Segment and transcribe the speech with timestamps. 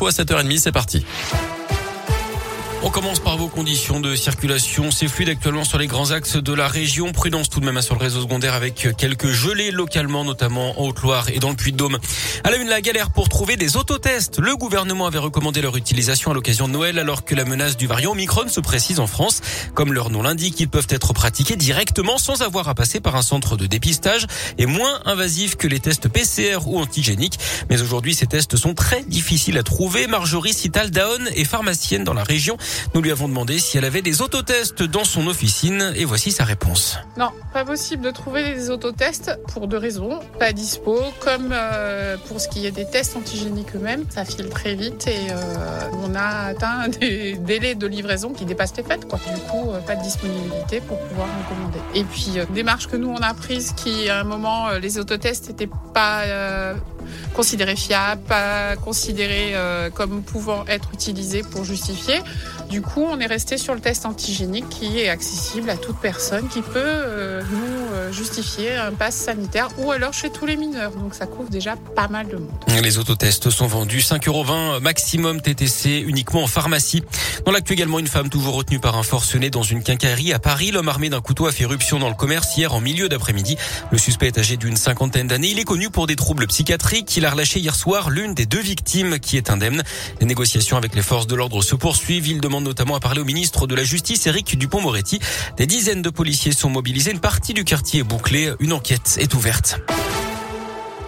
[0.00, 1.04] À 7h30, c'est parti.
[2.80, 4.92] On commence par vos conditions de circulation.
[4.92, 7.10] C'est fluide actuellement sur les grands axes de la région.
[7.10, 10.86] Prudence tout de même hein, sur le réseau secondaire avec quelques gelées localement, notamment en
[10.86, 11.98] Haute-Loire et dans le Puy-de-Dôme.
[12.44, 14.38] À la une, la galère pour trouver des autotests.
[14.38, 17.88] Le gouvernement avait recommandé leur utilisation à l'occasion de Noël alors que la menace du
[17.88, 19.40] variant Omicron se précise en France.
[19.74, 23.22] Comme leur nom l'indique, ils peuvent être pratiqués directement sans avoir à passer par un
[23.22, 24.26] centre de dépistage
[24.56, 27.40] et moins invasifs que les tests PCR ou antigéniques.
[27.70, 30.06] Mais aujourd'hui, ces tests sont très difficiles à trouver.
[30.06, 32.56] Marjorie Cital-Daon est pharmacienne dans la région.
[32.94, 36.44] Nous lui avons demandé si elle avait des autotests dans son officine et voici sa
[36.44, 36.98] réponse.
[37.16, 40.20] Non, pas possible de trouver des autotests pour deux raisons.
[40.38, 44.74] Pas dispo, comme euh, pour ce qui est des tests antigéniques eux-mêmes, ça file très
[44.74, 49.00] vite et euh, on a atteint des délais de livraison qui dépassent les fêtes.
[49.00, 51.78] Du coup, euh, pas de disponibilité pour pouvoir en commander.
[51.94, 55.70] Et puis, démarche que nous on a prise qui à un moment les autotests n'étaient
[55.94, 56.22] pas
[57.34, 59.54] considérés fiables, pas considérés
[59.94, 62.20] comme pouvant être utilisés pour justifier.
[62.68, 66.48] Du coup, on est resté sur le test antigénique qui est accessible à toute personne
[66.48, 70.92] qui peut euh, nous euh, justifier un pass sanitaire ou alors chez tous les mineurs.
[70.92, 72.50] Donc ça couvre déjà pas mal de monde.
[72.82, 77.02] Les autotests sont vendus 5,20 euros maximum TTC uniquement en pharmacie.
[77.46, 80.70] Dans l'actu également, une femme toujours retenue par un forcené dans une quincaillerie à Paris.
[80.70, 83.56] L'homme armé d'un couteau a fait éruption dans le commerce hier en milieu d'après-midi.
[83.90, 85.48] Le suspect est âgé d'une cinquantaine d'années.
[85.50, 87.16] Il est connu pour des troubles psychiatriques.
[87.16, 89.82] Il a relâché hier soir l'une des deux victimes qui est indemne.
[90.20, 92.28] Les négociations avec les forces de l'ordre se poursuivent.
[92.28, 95.20] Il demande notamment à parler au ministre de la Justice, Éric Dupont-Moretti.
[95.56, 97.10] Des dizaines de policiers sont mobilisés.
[97.10, 98.52] Une partie du quartier est bouclée.
[98.60, 99.80] Une enquête est ouverte.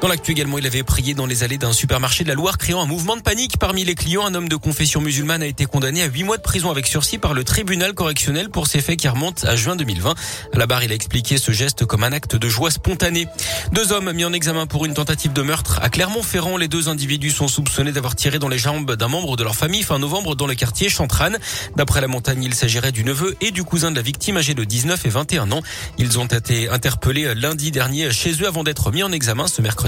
[0.00, 2.80] Dans l'actu également, il avait prié dans les allées d'un supermarché de la Loire, créant
[2.80, 4.24] un mouvement de panique parmi les clients.
[4.24, 7.18] Un homme de confession musulmane a été condamné à huit mois de prison avec sursis
[7.18, 10.14] par le tribunal correctionnel pour ces faits qui remontent à juin 2020.
[10.52, 13.26] À la barre, il a expliqué ce geste comme un acte de joie spontanée.
[13.72, 16.58] Deux hommes mis en examen pour une tentative de meurtre à Clermont-Ferrand.
[16.58, 19.82] Les deux individus sont soupçonnés d'avoir tiré dans les jambes d'un membre de leur famille
[19.82, 21.38] fin novembre dans le quartier Chantrane.
[21.74, 24.62] D'après la montagne, il s'agirait du neveu et du cousin de la victime âgés de
[24.62, 25.62] 19 et 21 ans.
[25.98, 29.87] Ils ont été interpellés lundi dernier chez eux avant d'être mis en examen ce mercredi.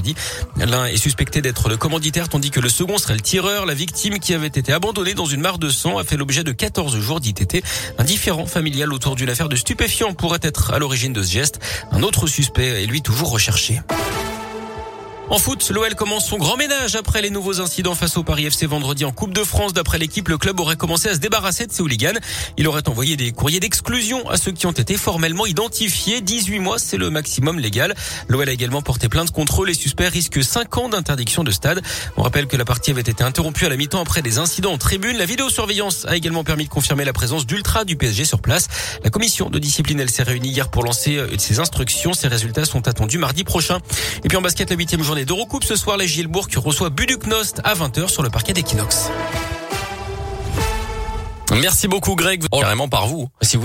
[0.56, 3.66] L'un est suspecté d'être le commanditaire tandis que le second serait le tireur.
[3.66, 6.52] La victime qui avait été abandonnée dans une mare de sang a fait l'objet de
[6.52, 7.62] 14 jours d'ITT.
[7.98, 11.60] Un différent familial autour d'une affaire de stupéfiants pourrait être à l'origine de ce geste.
[11.92, 13.80] Un autre suspect est lui toujours recherché.
[15.30, 18.66] En foot, l'OL commence son grand ménage après les nouveaux incidents face au Paris FC
[18.66, 19.72] vendredi en Coupe de France.
[19.72, 22.18] D'après l'équipe, le club aurait commencé à se débarrasser de ses hooligans.
[22.56, 26.20] Il aurait envoyé des courriers d'exclusion à ceux qui ont été formellement identifiés.
[26.20, 27.94] 18 mois, c'est le maximum légal.
[28.26, 29.64] L'OL a également porté plainte contre.
[29.64, 31.80] Les suspects risquent 5 ans d'interdiction de stade.
[32.16, 34.78] On rappelle que la partie avait été interrompue à la mi-temps après des incidents en
[34.78, 35.16] tribune.
[35.16, 38.66] La vidéosurveillance a également permis de confirmer la présence d'ultra du PSG sur place.
[39.04, 42.14] La commission de discipline, elle s'est réunie hier pour lancer euh, ses instructions.
[42.14, 43.78] Ses résultats sont attendus mardi prochain.
[44.24, 45.96] Et puis en basket, la huitième journée d'Eurocoupe ce soir.
[45.96, 49.10] La Gilbourg reçoit Buduknost à 20h sur le parquet d'Equinox.
[51.52, 53.28] Merci beaucoup Greg, carrément par vous.
[53.40, 53.46] Vous